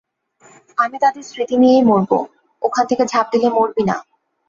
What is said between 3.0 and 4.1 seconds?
ঝাঁপ দিলে মরবি না।